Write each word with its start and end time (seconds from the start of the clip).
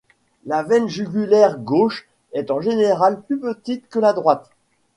La 0.47 0.63
veine 0.63 0.89
jugulaire 0.89 1.59
gauche 1.59 2.09
est 2.33 2.49
en 2.49 2.59
général 2.59 3.21
plus 3.21 3.39
petite 3.39 3.87
que 3.87 3.99
la 3.99 4.13
droite. 4.13 4.49